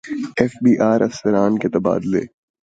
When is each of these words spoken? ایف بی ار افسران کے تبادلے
ایف 0.39 0.53
بی 0.63 0.73
ار 0.89 1.01
افسران 1.07 1.53
کے 1.61 1.69
تبادلے 1.75 2.21